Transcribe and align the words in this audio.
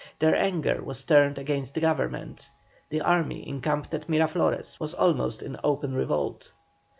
Their 0.17 0.35
anger 0.35 0.81
was 0.83 1.05
turned 1.05 1.37
against 1.37 1.75
Government; 1.79 2.49
the 2.89 3.01
army 3.01 3.47
encamped 3.47 3.93
at 3.93 4.09
Miraflores 4.09 4.79
was 4.79 4.95
almost 4.95 5.43
in 5.43 5.57
open 5.63 5.93
revolt. 5.93 6.53